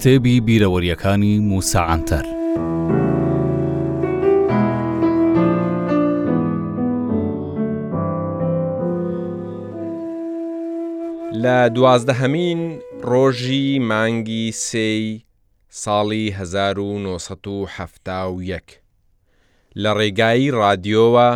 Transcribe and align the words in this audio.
کتێبی 0.00 0.36
بیرەوەریەکانی 0.46 1.34
موساعاتەر. 1.50 2.24
لە 11.42 11.56
دوازدەهەمین 11.76 12.60
ڕۆژی 13.10 13.66
مانگی 13.90 14.44
سێی 14.66 15.04
ساڵی 15.82 16.24
1970 16.38 18.64
لە 19.82 19.90
ڕێگایی 19.98 20.54
ڕادیۆوە 20.60 21.30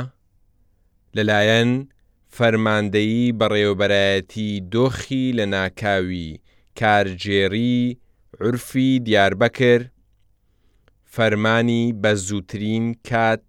لەلایەن 1.16 1.70
فەرماندەیی 2.36 3.34
بەڕێوبەرایەتی 3.38 4.50
دۆخی 4.72 5.24
لە 5.38 5.44
ناکاوی 5.54 6.28
کارجێری 6.78 7.82
عرفی 8.40 8.86
دیاربەکر 9.06 9.80
فەرمانی 11.14 11.82
بە 12.02 12.12
زووترین 12.26 12.84
کات 13.08 13.40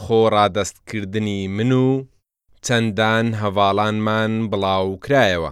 خۆڕادەستکردنی 0.00 1.40
من 1.56 1.72
و 1.72 1.90
چەندان 2.66 3.26
هەواڵانمان 3.42 4.32
بڵاوکرایەوە 4.50 5.50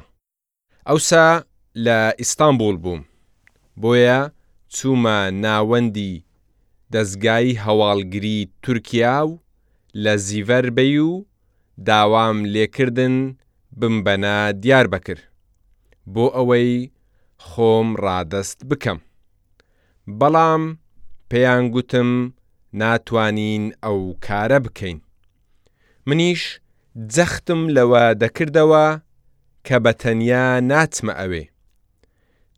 ئەوسا 0.88 1.28
لە 1.84 1.98
ئیستانبول 2.20 2.76
بووم 2.84 3.00
بۆیە 3.80 4.20
چوومە 4.74 5.18
ناوەندی 5.44 6.22
دەستگای 6.94 7.58
هەواڵگری 7.64 8.38
تورکیا 8.62 9.16
و 9.28 9.38
لە 10.02 10.14
زیڤەربەی 10.26 10.94
و 11.08 11.10
داوام 11.88 12.36
لێکردن 12.52 13.14
بمبەنا 13.80 14.38
دیار 14.62 14.86
بکرد 14.92 15.22
بۆ 16.14 16.24
ئەوەی 16.36 16.90
خۆم 17.46 17.86
ڕادەست 18.04 18.58
بکەم. 18.68 18.98
بەڵام 20.18 20.62
پێیان 21.30 21.62
گوتم 21.74 22.10
ناتوانین 22.80 23.62
ئەو 23.84 23.98
کارە 24.26 24.58
بکەین. 24.66 24.98
منیش 26.06 26.42
جەختم 27.14 27.60
لەوە 27.76 28.04
دەکردەوە 28.22 28.86
کە 29.66 29.76
بە 29.84 29.92
تەنیا 30.00 30.46
ناچمە 30.70 31.12
ئەوێ. 31.20 31.44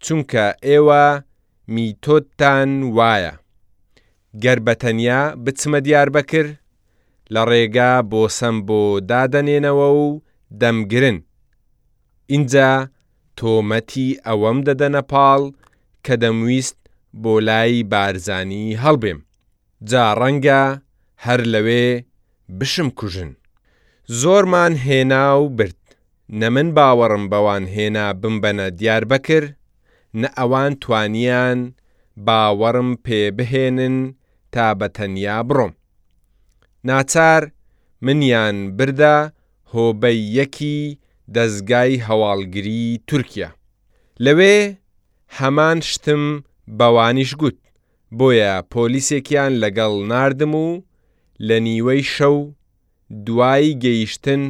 چونکە 0.05 0.45
ئێوە 0.69 1.05
میتۆتتان 1.75 2.71
وایە. 2.99 3.35
گەر 4.43 4.59
بە 4.67 4.75
تەنیا 4.83 5.23
بچمە 5.45 5.79
دیار 5.87 6.09
بەکرد 6.17 6.53
لە 7.35 7.43
ڕێگا 7.51 7.93
بۆسم 8.11 8.57
بۆ 8.67 8.81
دادەنێنەوە 9.11 9.89
و 10.03 10.07
دەمگرن. 10.61 11.19
اینجا 12.33 12.71
تۆمەتی 13.41 14.09
ئەوەم 14.27 14.59
دەدەنە 14.69 15.03
پاڵ 15.13 15.43
کە 16.05 16.15
دەمویست 16.23 16.79
بۆ 17.23 17.35
لای 17.49 17.75
بارزانی 17.93 18.65
هەڵبێم. 18.83 19.19
جا 19.91 20.05
ڕەنگە 20.21 20.63
هەر 21.25 21.41
لەوێ 21.53 21.87
بشم 22.59 22.89
کوژن. 22.99 23.31
زۆرمان 24.21 24.73
هێنا 24.85 25.25
و 25.43 25.45
برد 25.59 25.81
نە 26.41 26.47
من 26.55 26.69
باوەڕم 26.77 27.25
بەوان 27.33 27.65
هێنا 27.75 28.07
بمبەنە 28.23 28.67
دیار 28.79 29.03
بەکرد 29.11 29.55
نە 30.21 30.29
ئەوان 30.39 30.73
توانیان 30.83 31.59
باوەڕم 32.27 32.91
پێ 33.05 33.21
بهێنن 33.37 33.97
تا 34.53 34.67
بە 34.79 34.87
تەنیا 34.97 35.39
بڕۆم. 35.49 35.73
ناچار 36.89 37.43
منیان 38.05 38.57
بردا 38.79 39.19
هۆبەی 39.73 40.21
یەکی 40.39 40.81
دەستگای 41.37 41.95
هەواڵگری 42.09 42.83
تورکیا 43.09 43.49
لەوێ 44.25 44.57
هەمان 45.39 45.79
شتم 45.91 46.23
بەوانیش 46.79 47.31
گوت 47.41 47.61
بۆیە 48.19 48.53
پۆلیسێکیان 48.75 49.53
لەگەڵ 49.63 49.95
نردم 50.13 50.55
و 50.65 50.69
لە 51.47 51.57
نیوەی 51.67 52.03
شەو 52.15 52.39
دوایی 53.27 53.79
گەیشتن 53.85 54.43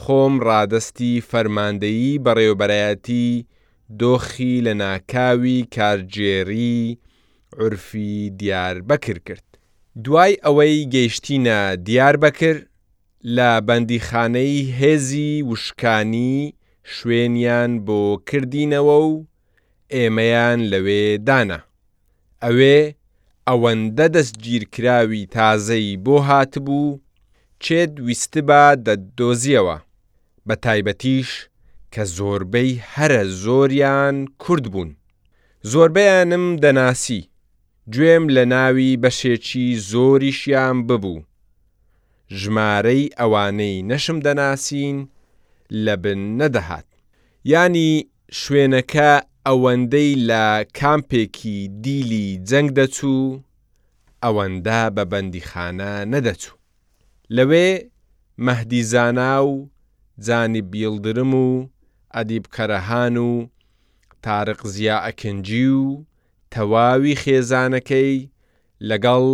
خۆم 0.00 0.34
ڕادستی 0.48 1.12
فەرماندەیی 1.30 2.20
بەڕێوبەرایەتی 2.24 3.28
دۆخی 4.00 4.54
لە 4.66 4.72
ناکاوی 4.82 5.60
کارجێری 5.76 6.98
عرفی 7.58 8.30
دیار 8.38 8.76
بەکر 8.88 9.18
کرد. 9.26 9.46
دوای 10.04 10.34
ئەوەی 10.44 10.76
گەیشتینە 10.94 11.58
دیار 11.86 12.16
بەکرد 12.22 12.69
لە 13.36 13.50
بەندیخانەی 13.66 14.58
هێزی 14.80 15.42
وشکانی 15.48 16.36
شوێنیان 16.94 17.72
بۆ 17.86 18.00
کردینەوە 18.28 18.98
و 19.08 19.26
ئێمەیان 19.94 20.60
لەوێ 20.72 21.04
دانا 21.28 21.58
ئەوێ 22.44 22.78
ئەوەندە 23.48 24.06
دەستگیرکراوی 24.14 25.28
تازەی 25.36 25.96
بۆ 26.04 26.16
هاتبوو 26.28 26.98
چێت 27.64 27.92
ویستبا 28.06 28.64
دەدۆزیەوە 28.86 29.76
بە 30.48 30.54
تایبەتیش 30.64 31.30
کە 31.94 32.02
زۆربەی 32.16 32.72
هەرە 32.94 33.22
زۆریان 33.42 34.16
کورد 34.42 34.64
بوون 34.72 34.90
زۆربەیانم 35.72 36.46
دەناسی 36.62 37.22
گوێم 37.94 38.24
لە 38.36 38.44
ناوی 38.52 38.92
بەشێکی 39.02 39.66
زۆریشیان 39.90 40.76
ببوو 40.88 41.18
ژمارەی 42.38 43.02
ئەوانەی 43.18 43.84
نەشم 43.90 44.18
دەناسین 44.26 44.96
لە 45.84 45.94
بن 46.02 46.20
نەدەهات. 46.40 46.88
ینی 47.52 47.90
شوێنەکە 48.40 49.10
ئەوەندەی 49.46 50.10
لە 50.28 50.44
کامپێکی 50.78 51.58
دیلی 51.84 52.26
جەنگ 52.48 52.68
دەچوو، 52.78 53.40
ئەوەندە 54.24 54.80
بە 54.96 55.04
بەندیخانە 55.10 55.92
نەدەچوو. 56.12 56.56
لەوێ 57.36 57.68
مەهدیزانا 58.46 59.32
و 59.50 59.54
زانی 60.26 60.62
بیلدرم 60.72 61.32
و 61.46 61.50
ئەدیب 62.14 62.44
کەرەهان 62.54 63.16
و 63.28 63.32
تارق 64.24 64.60
زیە 64.74 64.96
ئەکنجی 65.06 65.68
و 65.80 65.86
تەواوی 66.52 67.18
خێزانەکەی 67.22 68.16
لەگەڵ 68.88 69.26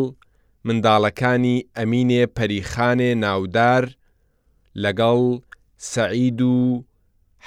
منداڵەکانی 0.67 1.57
ئەمینێ 1.77 2.23
پەریخانێ 2.37 3.11
ناودار 3.25 3.83
لەگەڵ 4.83 5.23
سەعید 5.93 6.41
و 6.55 6.57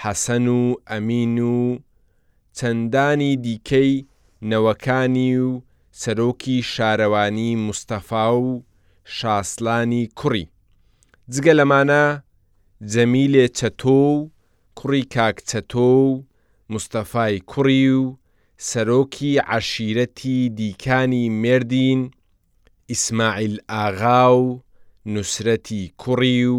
حەسەن 0.02 0.46
و 0.60 0.62
ئەمین 0.90 1.36
و 1.56 1.60
چەندانی 2.58 3.32
دیکەی 3.46 3.94
نەوەکانی 4.50 5.32
و 5.46 5.50
سەرۆکی 6.02 6.58
شارەوانی 6.74 7.52
مستەفا 7.68 8.28
و 8.46 8.50
شاسلانی 9.18 10.04
کوڕی 10.20 10.46
جگە 11.34 11.54
لەمانە 11.60 12.06
جەمیلێ 12.92 13.46
چەتۆ 13.58 14.00
و 14.16 14.30
کوڕی 14.78 15.04
کاکچەتۆ 15.16 15.90
و 16.06 16.10
مستەفای 16.74 17.36
کوڕی 17.52 17.86
و 18.00 18.04
سەرۆکی 18.70 19.32
عشیرەتی 19.56 20.38
دیکانی 20.60 21.26
مردین 21.42 22.02
ئیسماعیل 22.94 23.56
ئاغا 23.78 24.22
و 24.38 24.44
نووسەتی 25.14 25.82
کوڕی 26.02 26.40
و 26.56 26.58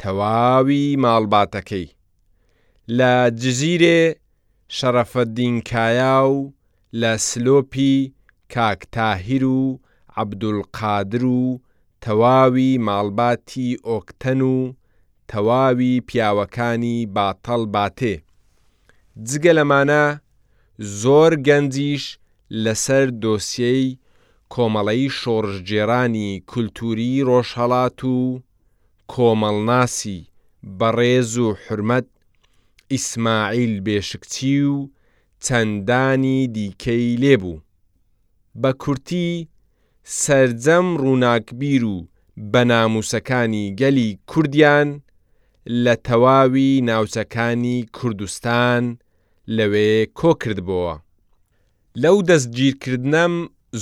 تەواوی 0.00 0.84
ماڵباتەکەی 1.04 1.86
لە 2.98 3.12
جزیرێ 3.42 4.00
شەرەفەدینکایا 4.76 6.16
و 6.32 6.36
لە 7.00 7.12
سلۆپی 7.28 7.94
کاکتاهیر 8.54 9.44
و 9.60 9.80
عەبدولقادر 10.18 11.24
و 11.24 11.60
تەواوی 12.02 12.70
ماڵباتی 12.86 13.68
ئۆکتەن 13.88 14.40
و 14.40 14.58
تەواوی 15.30 15.92
پیاوەکانی 16.08 16.98
باتەڵ 17.16 17.62
باتێ 17.76 18.14
جگە 19.28 19.52
لەمانە 19.58 20.04
زۆر 21.02 21.32
گەنجیش 21.46 22.04
لەسەر 22.64 23.06
دۆسیەی 23.22 23.86
کۆمەڵەی 24.54 25.04
شۆڕژگێرانی 25.20 26.28
کولتوری 26.50 27.10
ڕۆژهڵات 27.28 27.98
و 28.14 28.18
کۆمەڵناسی 29.12 30.18
بەڕێز 30.78 31.32
و 31.44 31.46
حرمەت 31.64 32.08
ئیسماعیل 32.92 33.74
بێشکچی 33.86 34.58
و 34.72 34.76
چەندانی 35.44 36.38
دیکەی 36.54 37.06
لێبوو. 37.22 37.58
بە 38.60 38.70
کورتی 38.82 39.28
سرجەم 40.22 40.86
ڕووناکبیر 41.02 41.82
و 41.94 41.96
بەناموسەکانی 42.52 43.64
گەلی 43.80 44.10
کوردیان 44.30 44.88
لە 45.84 45.94
تەواوی 46.06 46.72
ناوچەکانی 46.88 47.78
کوردستان 47.96 48.82
لەوێ 49.56 49.94
کۆکردبووە. 50.18 50.94
لەو 52.02 52.16
دەستگیرکردنەم 52.28 53.34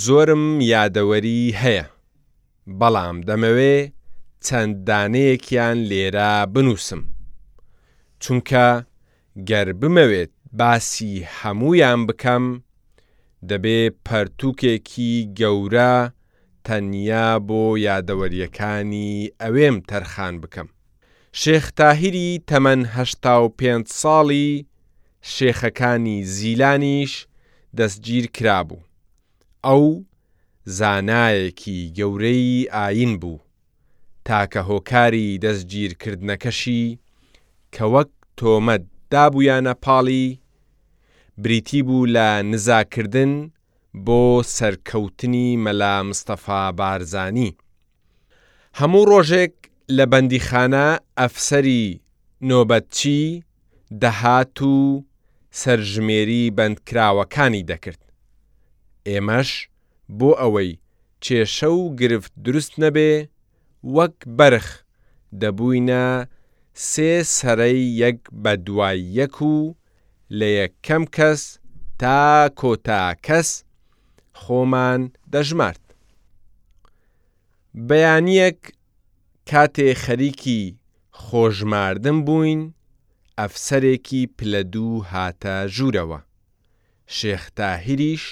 زۆرم 0.04 0.44
یادەوەری 0.72 1.42
هەیە، 1.62 1.84
بەڵام 2.80 3.16
دەمەوێ 3.28 3.76
چەنددانەیەکیان 4.46 5.78
لێرە 5.90 6.32
بنووسم، 6.54 7.02
چونکە 8.22 8.68
گەر 9.48 9.68
بمەوێت 9.80 10.32
باسی 10.58 11.14
هەمویان 11.38 12.00
بکەم، 12.08 12.44
دەبێ 13.50 13.80
پەرتووکێکی 14.06 15.12
گەورە 15.38 15.94
تەنیا 16.66 17.28
بۆ 17.48 17.62
یادەوەریەکانی 17.88 19.12
ئەوێم 19.42 19.76
تەرخان 19.88 20.34
بکەم. 20.42 20.68
شێختاهیری 21.42 22.30
تەمەنهشتا 22.48 23.34
و 23.44 23.46
پێ 23.58 23.72
ساڵی 24.00 24.50
شێخەکانی 25.34 26.16
زیلانیش 26.36 27.12
دەستگیر 27.78 28.26
کرابوو. 28.36 28.80
ئەو 29.68 29.84
زانایەکی 30.78 31.78
گەورەی 31.98 32.68
ئاین 32.74 33.12
بوو 33.20 33.38
تاکە 34.28 34.60
هۆکاری 34.70 35.38
دەستگیرکردنەکەشی 35.44 36.84
کە 37.74 37.84
وەک 37.92 38.10
تۆمەت 38.38 38.82
دابوویانە 39.12 39.74
پاڵی 39.84 40.26
بریتی 41.42 41.80
بوو 41.86 42.06
لە 42.16 42.28
نزاکردن 42.50 43.32
بۆ 44.06 44.22
سەرکەوتنی 44.56 45.48
مەلا 45.64 45.94
مستەفا 46.08 46.62
بارزانی 46.78 47.50
هەموو 48.78 49.04
ڕۆژێک 49.10 49.54
لە 49.96 50.04
بەندیخانە 50.12 50.86
ئەفسەری 51.20 51.84
نۆبەتچی 52.48 53.22
دەهات 54.02 54.56
و 54.72 54.74
سەرژمێری 55.60 56.44
بەندکراوەکانی 56.56 57.66
دەکرد 57.70 58.01
ئێمەش 59.10 59.50
بۆ 60.18 60.30
ئەوەی 60.40 60.70
کێشە 61.24 61.70
و 61.80 61.94
گرفت 62.00 62.32
دروست 62.44 62.72
نەبێ 62.82 63.12
وەک 63.96 64.16
بەرخ 64.38 64.68
دەبووینە 65.40 66.04
سێ 66.90 67.12
سەرەی 67.36 67.78
یەک 68.02 68.20
بە 68.42 68.52
دوای 68.66 68.98
یەک 69.18 69.36
و 69.52 69.56
لە 70.38 70.48
یەکەم 70.60 71.04
کەس 71.16 71.42
تا 72.00 72.22
کۆتا 72.60 73.02
کەس 73.26 73.48
خۆمان 74.40 75.02
دەژمارد. 75.32 75.84
بەیانیەک 77.88 78.60
کاتێ 79.50 79.88
خەریکی 80.04 80.62
خۆژماردن 81.22 82.18
بووین 82.26 82.62
ئەفسەرێکی 83.38 84.22
پلە 84.36 84.62
دوو 84.72 85.04
هاتە 85.12 85.56
ژوورەوە. 85.74 86.18
شێختاهریش 87.16 88.24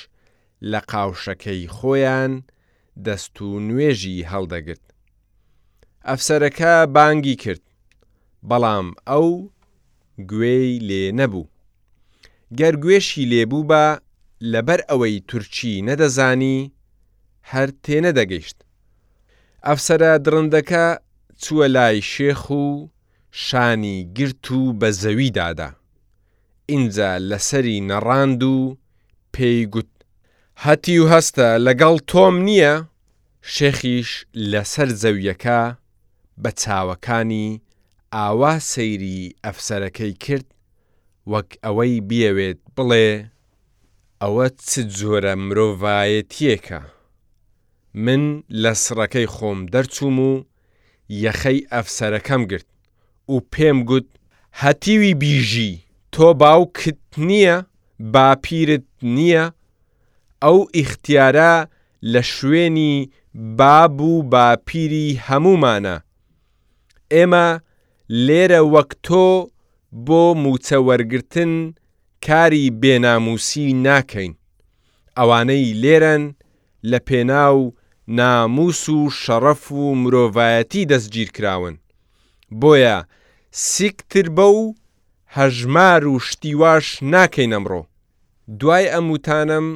لە 0.68 0.80
قاوشەکەی 0.92 1.62
خۆیان 1.76 2.32
دەست 3.06 3.36
و 3.46 3.48
نوێژی 3.68 4.26
هەڵدەگرت. 4.32 4.84
ئەفسەرەکە 6.08 6.74
بانگی 6.94 7.36
کرد، 7.42 7.64
بەڵام 8.48 8.86
ئەو 9.08 9.28
گوێی 10.30 10.70
لێ 10.88 11.02
نەبوو. 11.18 11.46
گەرگوێشی 12.58 13.28
لێبوو 13.32 13.66
بە 13.70 13.84
لەبەر 14.52 14.80
ئەوەی 14.90 15.16
تورکی 15.28 15.74
نەدەزانی 15.88 16.58
هەر 17.52 17.68
تێنەدەگەیشت. 17.84 18.58
ئەفسرە 19.66 20.12
درندەکە 20.24 20.86
چووە 21.42 21.66
لای 21.76 21.98
شێخ 22.12 22.42
و 22.62 22.64
شانی 23.44 23.98
گرت 24.16 24.46
و 24.58 24.62
بە 24.80 24.88
زەوی 25.00 25.30
دادا. 25.38 25.70
ئینجا 26.70 27.10
لەسەری 27.30 27.78
نەڕاند 27.88 28.42
و 28.52 28.56
پێی 29.34 29.60
گوت 29.72 29.90
هەتی 30.66 30.98
و 30.98 31.04
هەستە 31.12 31.48
لەگەڵ 31.66 31.96
تۆم 32.10 32.34
نییە 32.48 32.74
شێخیش 33.54 34.10
لەسەر 34.52 34.88
زەویەکە 35.02 35.60
بە 36.42 36.50
چاوەکانی 36.60 37.48
ئاوا 38.14 38.52
سەیری 38.72 39.20
ئەفسەرەکەی 39.44 40.12
کرد 40.24 40.48
وەک 41.32 41.48
ئەوەی 41.64 41.94
بیەوێت 42.08 42.60
بڵێ 42.76 43.10
ئەوە 44.22 44.46
چ 44.68 44.70
جۆرە 44.96 45.34
مرۆڤایەتیەکە 45.46 46.80
من 48.04 48.22
لە 48.62 48.72
سڕەکەی 48.84 49.26
خۆم 49.36 49.58
دەرچووم 49.72 50.16
و 50.30 50.32
یەخەی 51.24 51.66
ئەفسەرەکەم 51.72 52.42
گرت 52.50 52.68
و 53.32 53.36
پێم 53.52 53.78
گوت 53.90 54.08
هەتیوی 54.62 55.14
بیژی 55.22 55.72
تۆ 56.14 56.26
باوکت 56.42 57.00
نییە 57.28 57.56
باپیرت 58.12 58.86
نییە 59.16 59.44
ئەو 60.44 60.58
ئیختیارە 60.76 61.54
لە 62.12 62.20
شوێنی 62.34 63.08
باب 63.58 64.00
و 64.00 64.22
باپیری 64.32 65.20
هەمومانە، 65.26 65.96
ئێمە 67.14 67.48
لێرە 68.26 68.62
وەک 68.74 68.90
تۆ 69.06 69.26
بۆ 70.06 70.22
موچەوەرگتن 70.42 71.52
کاری 72.26 72.64
بێناموسی 72.80 73.68
ناکەین، 73.86 74.32
ئەوانەی 75.18 75.68
لێرەن 75.82 76.24
لە 76.90 76.98
پێناو 77.08 77.72
ناموس 78.18 78.82
و 78.96 79.00
شەڕەف 79.22 79.64
و 79.80 79.84
مرۆڤایەتی 80.02 80.88
دەستگیر 80.90 81.28
کراون، 81.36 81.76
بۆیە 82.60 82.96
سیکتر 83.70 84.26
بە 84.36 84.44
و 84.58 84.62
هەژمار 85.36 86.02
و 86.12 86.14
شتیواش 86.28 86.86
ناکەین 87.02 87.52
ئەمڕۆ، 87.56 87.82
دوای 88.60 88.90
ئەموتانم 88.94 89.66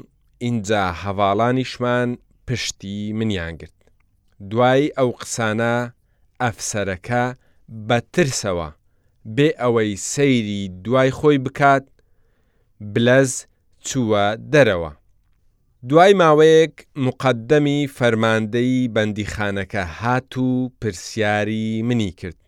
اینجا 0.46 0.82
هەواڵانیشمان 1.04 2.08
پشتی 2.46 2.98
منیان 3.18 3.52
گرت. 3.60 3.76
دوای 4.50 4.82
ئەو 4.98 5.10
قسانە 5.20 5.74
ئەفسەرەکە 6.42 7.24
بەترسەوە 7.88 8.68
بێ 9.36 9.48
ئەوەی 9.60 9.90
سەیری 10.12 10.60
دوای 10.84 11.10
خۆی 11.18 11.38
بکات 11.46 11.84
بلەز 12.94 13.30
چووە 13.86 14.26
دەرەوە. 14.52 14.92
دوای 15.90 16.12
ماوەیەک 16.22 16.74
مقدەمی 17.06 17.80
فەرماندەی 17.96 18.74
بەندیخانەکە 18.94 19.82
هات 19.98 20.32
و 20.46 20.48
پرسیاری 20.80 21.66
منی 21.88 22.10
کرد. 22.20 22.40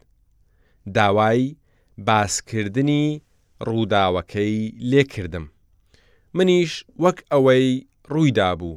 داوای 0.97 1.43
باسکردنی 2.07 3.05
ڕووداوەکەی 3.69 4.57
لێکردم. 4.91 5.47
منیش 6.39 6.73
وەک 7.05 7.19
ئەوەی 7.33 7.67
ڕوویدا 8.13 8.51
بوو. 8.61 8.75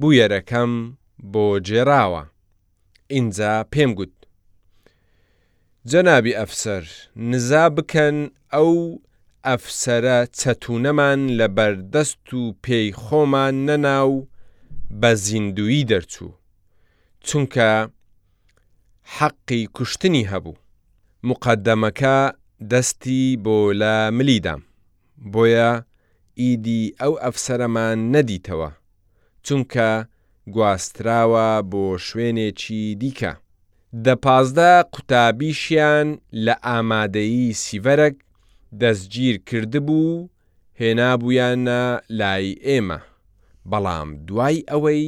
بویەرەکەم 0.00 0.72
بۆ 1.32 1.44
جێراوە. 1.66 2.22
ئینجا 3.14 3.54
پێم 3.72 3.90
گوت. 3.98 4.14
جەنابی 5.90 6.36
ئەفسەر 6.40 6.84
نزا 7.30 7.64
بکەن 7.76 8.16
ئەو 8.54 8.72
ئەفسرە 9.46 10.18
چەتونەمان 10.38 11.20
لە 11.38 11.46
بەردەست 11.56 12.24
و 12.38 12.42
پێی 12.64 12.88
خۆمان 13.02 13.54
نەناو 13.68 14.12
بە 15.00 15.10
زیندوی 15.24 15.86
دەرچوو. 15.90 16.32
چونکە 17.26 17.70
حەقی 19.16 19.62
کوشتنی 19.76 20.28
هەبوو. 20.32 20.56
مقدمەکە 21.30 22.16
دەستی 22.70 23.22
بۆ 23.44 23.56
لە 23.80 23.94
ملیدام. 24.18 24.62
بۆیە 25.32 25.72
ئیدی 26.44 26.80
ئەو 27.00 27.12
ئەفسەرەمان 27.24 27.98
نەدیتەوە، 28.14 28.70
چونکە 29.46 29.90
گواستراوە 30.54 31.48
بۆ 31.70 31.84
شوێنێکی 32.06 32.84
دیکە. 33.00 33.32
دەپازدە 34.04 34.70
قوتابیشیان 34.92 36.08
لە 36.44 36.54
ئامادەیی 36.66 37.56
سیڤەرەك 37.64 38.16
دەستگیر 38.80 39.36
کردبوو 39.48 40.26
هێنابوویانە 40.80 41.82
لای 42.18 42.46
ئێمە، 42.66 42.98
بەڵام 43.70 44.08
دوای 44.26 44.58
ئەوەی 44.70 45.04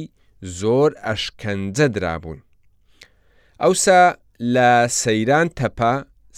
زۆر 0.59 0.91
ئەشکەنجە 1.05 1.87
درابوون. 1.95 2.39
ئەوسا 3.61 4.01
لە 4.53 4.69
سەیران 5.01 5.47
تەپە 5.57 5.93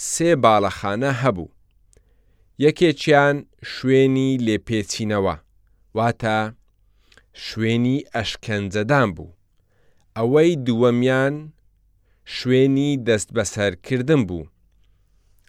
سێ 0.09 0.29
باڵەخانە 0.43 1.11
هەبوو. 1.23 1.49
یەکێکیان 2.65 3.37
شوێنی 3.73 4.29
لێپێچینەوە 4.45 5.35
واتە 5.97 6.39
شوێنی 7.45 7.97
ئەشکەنجەدان 8.15 9.07
بوو 9.15 9.29
ئەوەی 10.17 10.51
دووەمیان 10.65 11.35
شوێنی 12.35 12.91
دەست 13.07 13.29
بەسەرکردن 13.35 14.21
بوو 14.29 14.43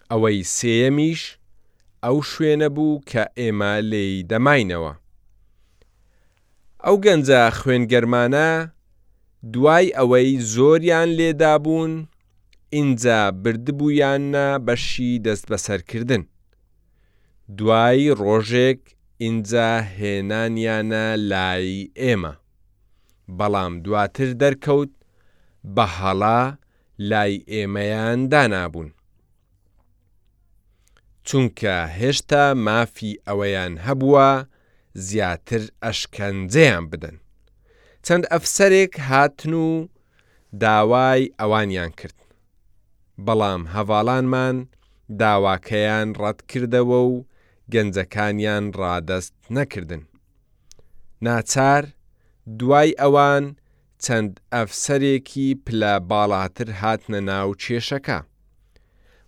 ئەوەی 0.09 0.39
سێەمیش 0.57 1.21
ئەو 2.03 2.17
شوێنە 2.31 2.69
بوو 2.75 3.01
کە 3.09 3.23
ئێمە 3.39 3.73
لێی 3.91 4.15
دەماینەوە 4.31 4.93
ئەو 6.85 6.95
گەنجە 7.05 7.41
خوێنگەرمانە 7.57 8.49
دوای 9.53 9.87
ئەوەی 9.97 10.29
زۆریان 10.53 11.09
لێدا 11.19 11.53
بوون 11.65 11.93
ئینجا 12.73 13.21
بردبوویانە 13.43 14.47
بەشی 14.67 15.11
دەست 15.25 15.45
بەسەرکردن 15.51 16.23
دوایی 17.59 18.07
ڕۆژێک 18.23 18.79
ئینجا 19.23 19.71
هێنانیانە 19.97 21.05
لای 21.31 21.67
ئێمە. 22.01 22.33
بەڵام 23.37 23.73
دواتر 23.83 24.29
دەرکەوت 24.41 24.93
بە 25.75 25.85
هەڵا 25.99 26.41
لای 27.09 27.33
ئێمەیان 27.51 28.19
دانابوون. 28.31 28.89
چونکە 31.27 31.75
هێشتا 31.97 32.43
مافی 32.65 33.13
ئەوەیان 33.27 33.73
هەبووە 33.85 34.29
زیاتر 35.07 35.63
ئەشکەنجەیان 35.83 36.83
بدەن. 36.91 37.17
چەند 38.05 38.23
ئەفسەرێک 38.31 38.93
هاتن 39.09 39.53
و 39.65 39.67
داوای 40.63 41.21
ئەوانیان 41.39 41.91
کرد. 41.99 42.19
بەڵام 43.25 43.61
هەواڵانمان 43.75 44.55
داواکەیان 45.19 46.07
ڕەت 46.21 46.39
کردەوە 46.49 46.99
و 47.11 47.13
گەنجەکانیان 47.73 48.65
ڕادەست 48.79 49.33
نەکردن. 49.55 50.01
ناچار 51.25 51.83
دوای 52.59 52.89
ئەوان 53.01 53.45
چەند 54.03 54.31
ئەفسەرێکی 54.53 55.47
پلە 55.65 55.93
باڵاتر 56.09 56.69
هاتنە 56.81 57.19
ناو 57.29 57.49
کێشەکە. 57.61 58.19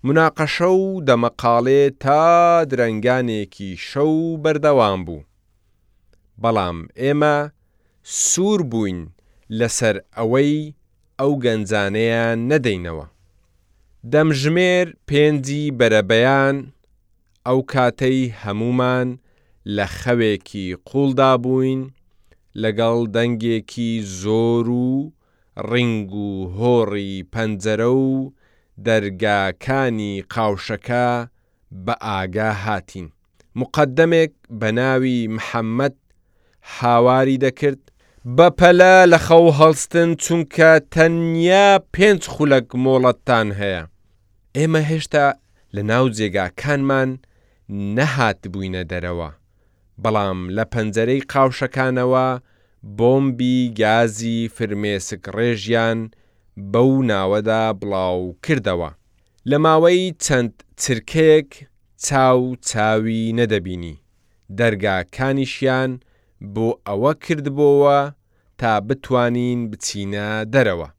مناقەشە 0.08 0.70
و 0.82 1.04
دەمەقاڵێ 1.08 1.84
تا 2.04 2.24
درەنگانێکی 2.72 3.72
شەو 3.88 4.14
بەردەوام 4.44 5.00
بوو. 5.08 5.22
بەڵام 6.42 6.78
ئێمە 7.02 7.36
سوور 8.30 8.62
بووین 8.72 9.00
لەسەر 9.60 9.96
ئەوەی 10.18 10.74
ئەو 11.20 11.32
گەنجانەیان 11.44 12.38
نەدەینەوە. 12.52 13.06
دەمژمێر 14.12 14.88
پێنجی 15.10 15.66
بەرەبەیان 15.80 16.58
ئەو 17.48 17.60
کاتەی 17.72 18.22
هەمومان 18.44 19.08
لە 19.76 19.86
خەوێکی 20.00 20.68
قوڵدا 20.90 21.32
بووین 21.44 21.82
لەگەڵ 22.62 22.98
دەنگێکی 23.16 23.92
زۆر 24.22 24.68
و 24.88 24.98
ڕنگ 25.70 26.12
و 26.28 26.32
هۆڕی 26.58 27.14
پەنجەرە 27.34 27.92
و 28.08 28.34
دەرگاکانی 28.86 30.14
قاوشەکە 30.34 31.08
بە 31.86 31.94
ئاگا 32.06 32.52
هاتین. 32.64 33.08
مقدمێک 33.62 34.34
بە 34.60 34.68
ناوی 34.80 35.20
محەممەد 35.36 35.96
هاواری 36.78 37.42
دەکرد 37.46 37.82
بەپەلە 38.38 38.94
لە 39.12 39.18
خەو 39.26 39.46
هەڵستن 39.60 40.10
چونکە 40.24 40.72
تەنیا 40.94 41.68
پێنج 41.94 42.22
خولەک 42.34 42.68
مۆڵەتتان 42.84 43.48
هەیە. 43.60 43.84
ئێمە 44.58 44.80
هێشتا 44.90 45.28
لە 45.76 45.82
ناو 45.90 46.06
جێگاکانمان، 46.18 47.12
نەهات 47.96 48.40
بووینە 48.54 48.84
دەرەوە 48.92 49.30
بەڵام 50.04 50.40
لە 50.58 50.64
پەنجەرەی 50.74 51.26
قاوشەکانەوە 51.32 52.28
بۆمبی 53.00 53.60
گازی 53.82 54.40
فرمێسک 54.56 55.24
ڕێژیان 55.36 56.00
بەو 56.74 56.92
ناوەدا 57.10 57.64
بڵاو 57.82 58.22
کردەوە 58.46 58.90
لە 59.50 59.58
ماوەی 59.66 60.04
چەند 60.24 60.54
چرکەیەک 60.82 61.52
چاو 62.06 62.40
چاوی 62.70 63.24
نەدەبینی 63.40 63.96
دەرگاکانیشیان 64.60 65.92
بۆ 66.54 66.68
ئەوە 66.88 67.12
کردبووە 67.24 68.00
تا 68.60 68.72
بتوانین 68.88 69.60
بچینە 69.72 70.28
دەرەوە 70.54 70.90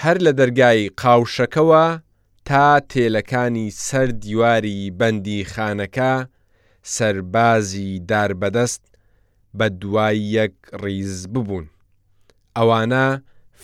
هەر 0.00 0.16
لە 0.26 0.32
دەرگای 0.40 0.80
قاوشەکەەوە 1.00 1.84
تا 2.48 2.78
تێلەکانی 2.90 3.68
سەر 3.88 4.08
دیواری 4.22 4.92
بەندی 4.98 5.40
خانەکە 5.52 6.14
سەربازی 6.94 7.90
داربەدەست 8.10 8.84
بە 9.58 9.66
دوای 9.80 10.18
یەک 10.38 10.56
ڕیز 10.82 11.14
ببوون. 11.32 11.66
ئەوانە 12.56 13.06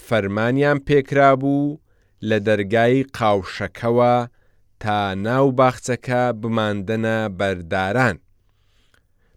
فەرمانیان 0.07 0.79
پێکرا 0.89 1.33
بوو 1.41 1.79
لە 2.29 2.39
دەرگای 2.47 2.97
قاوشەکەەوە 3.19 4.15
تا 4.83 4.99
ناو 5.27 5.47
باخچەکە 5.59 6.23
بماندنە 6.41 7.19
بەرداران. 7.39 8.17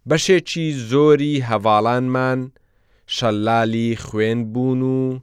بەشێکی 0.10 0.68
زۆری 0.90 1.44
هەواڵانمان 1.50 2.40
شەلالی 3.16 3.90
خوێن 4.06 4.40
بوون 4.54 4.82
و 4.82 5.20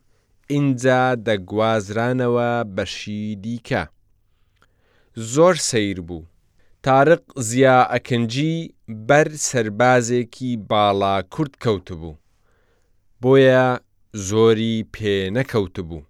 اینجا 0.55 1.03
دەگوازرانەوە 1.29 2.53
بەشی 2.77 3.27
دیکە. 3.45 3.85
زۆر 5.17 5.55
سیر 5.59 6.01
بوو. 6.01 6.23
تارق 6.83 7.23
زیا 7.41 7.77
ئەکنجی 7.93 8.53
بەر 9.09 9.27
سربازێکی 9.49 10.53
باڵا 10.71 11.17
کورد 11.35 11.55
کەوتبوو. 11.63 12.15
بۆیە 13.23 13.69
زۆری 14.29 14.87
پێ 14.95 15.17
نەکەوتبوو. 15.37 16.03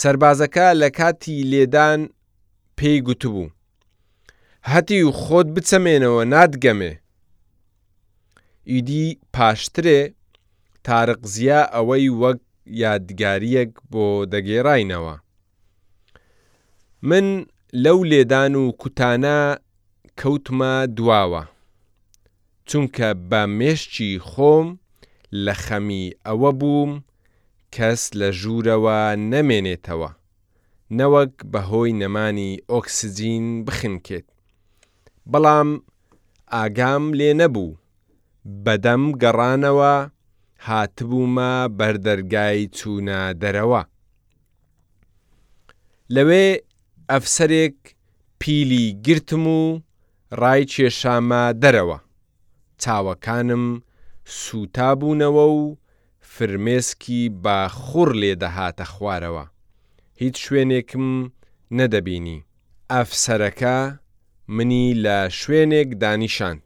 سربازەکە 0.00 0.66
لە 0.80 0.88
کاتی 0.98 1.36
لێدان 1.50 2.00
پێی 2.78 2.98
گوتبوو. 3.06 3.50
هەتی 4.72 5.00
و 5.06 5.10
خۆت 5.22 5.46
بچەمێنەوە 5.56 6.22
نادگەمێ. 6.34 6.92
ئیدی 8.70 9.06
پاشترێ 9.34 10.00
تارق 10.86 11.20
زیا 11.34 11.60
ئەوەی 11.74 12.08
وەک 12.20 12.40
یادگاریەک 12.84 13.72
بۆ 13.92 14.04
دەگێڕینەوە. 14.32 15.16
من 17.08 17.44
لەو 17.82 17.98
لێدان 18.10 18.54
و 18.62 18.64
کوتانە 18.80 19.38
کەوتمە 20.20 20.74
دواوە 20.96 21.42
چونکە 22.70 23.08
بە 23.30 23.40
مێشکی 23.58 24.10
خۆم 24.28 24.66
لە 25.44 25.54
خەمی 25.64 26.04
ئەوە 26.26 26.50
بووم 26.60 26.92
کەس 27.74 28.02
لە 28.20 28.28
ژوورەوە 28.40 29.00
نەمێنێتەوە 29.32 30.10
نەوەک 30.98 31.34
بەهۆی 31.52 31.92
نەمانی 32.02 32.52
ئۆکسسیجین 32.70 33.46
بخنکێت 33.66 34.26
بەڵام 35.32 35.68
ئاگام 36.54 37.04
لێ 37.18 37.30
نەبوو 37.40 37.78
بەدەم 38.64 39.02
گەڕانەوە 39.22 39.94
هاتبوومە 40.66 41.52
بەردەرگای 41.78 42.60
چوونە 42.76 43.20
دەرەوە 43.42 43.82
لەوێ 46.14 46.48
ئەفسەرێک 47.12 47.74
پیلی 48.40 48.86
گرتم 49.06 49.46
و 49.58 49.60
ڕای 50.40 50.62
کێشامە 50.72 51.44
دەرەوە 51.62 51.98
چاوەکانم 52.82 53.64
سوتابوونەوە 54.42 55.46
و 55.58 55.60
فرمێسکی 56.34 57.22
با 57.44 57.58
خوڕ 57.80 58.10
لێدەهاتە 58.22 58.84
خوارەوە 58.92 59.44
هیچ 60.20 60.36
شوێنێکم 60.44 61.06
نەدەبینی 61.78 62.38
ئەفسەرەکە 62.92 63.76
منی 64.56 64.88
لە 65.04 65.16
شوێنێک 65.40 65.88
دانیشان 66.02 66.56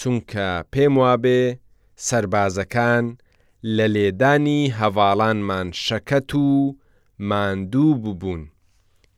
چونکە 0.00 0.48
پێم 0.72 0.94
وابێ 1.02 1.40
سربازەکان 2.06 3.04
لە 3.76 3.86
لێدانی 3.94 4.60
هەواڵانمان 4.80 5.68
شەکەت 5.86 6.30
و 6.44 6.46
ماندوو 7.30 7.94
ببوون 8.02 8.42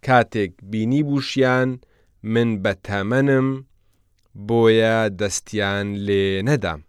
کاتێک 0.07 0.53
بینی 0.71 1.03
بوشیان 1.09 1.69
من 2.35 2.49
بە 2.63 2.73
تەمەنم 2.87 3.49
بۆیە 4.47 4.99
دەستیان 5.21 5.87
لێ 6.07 6.27
نەدام. 6.49 6.81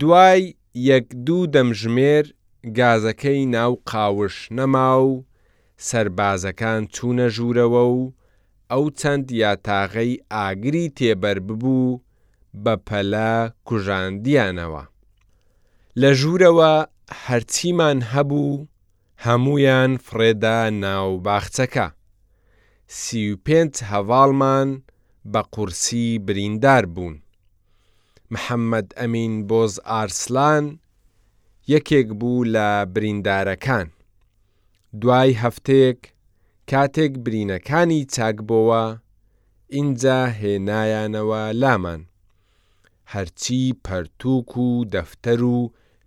دوای 0.00 0.42
یەک 0.90 1.06
دوو 1.26 1.42
دەمژمێر 1.54 2.24
گازەکەی 2.78 3.42
ناو 3.56 3.72
قاوش 3.90 4.36
نەما 4.56 4.90
و 5.08 5.12
سربازەکان 5.88 6.80
چوونە 6.94 7.26
ژوورەوە 7.36 7.84
و 7.94 7.98
ئەو 8.72 8.84
چەند 9.00 9.26
یاتاغەی 9.42 10.12
ئاگری 10.34 10.86
تێبەر 10.96 11.38
ببوو 11.46 12.00
بە 12.64 12.74
پەلا 12.86 13.34
کوژاندیانەوە. 13.68 14.84
لە 16.00 16.10
ژوورەوە 16.20 16.72
هەرچیمان 17.24 17.98
هەبوو 18.12 18.54
هەمویان 19.26 19.92
فرێدا 20.06 20.60
ناو 20.84 21.08
باخچەکە 21.26 21.86
سی 23.00 23.20
و 23.32 23.34
پێنج 23.46 23.74
هەواڵمان 23.90 24.68
بە 25.32 25.40
قورسی 25.54 26.06
بریندار 26.26 26.84
بوون 26.94 27.16
محەممەد 28.32 28.88
ئەمین 28.98 29.34
بۆز 29.50 29.72
ئارسلان 29.90 30.64
یەکێک 31.72 32.08
بوو 32.20 32.48
لە 32.54 32.68
بریندارەکان 32.94 33.88
دوای 35.00 35.30
هەفتەیەک 35.42 36.00
کاتێک 36.70 37.12
برینەکانی 37.26 38.00
چاکبەوە 38.14 38.84
ئینجا 39.74 40.20
هێنایانەوە 40.40 41.42
لامان 41.62 42.00
هەرچی 43.12 43.62
پەرتووک 43.84 44.50
و 44.64 44.68
دەفتەر 44.94 45.40
و 45.56 45.58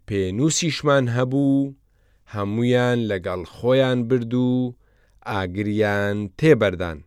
پێنووسیشمان 0.07 1.05
هەبوو 1.17 1.55
هەمویان 2.35 2.99
لەگەڵ 3.09 3.41
خۆیان 3.55 3.97
برد 4.09 4.33
و 4.45 4.49
ئاگریان 5.29 6.17
تێبەردان. 6.39 6.99